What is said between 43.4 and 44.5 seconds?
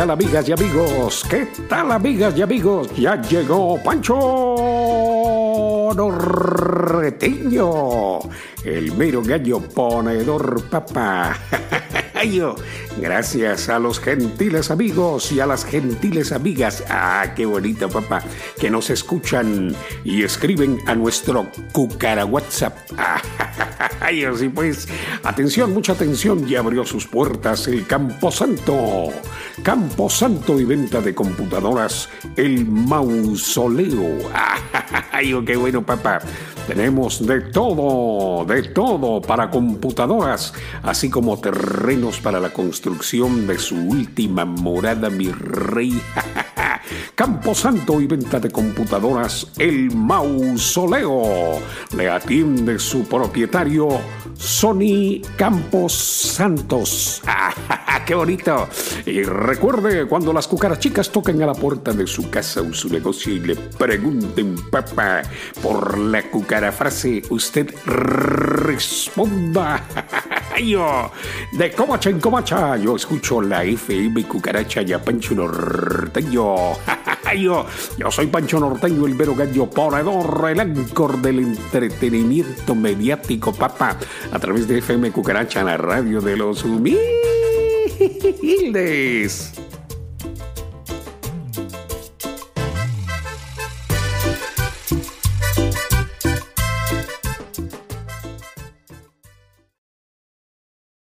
de su última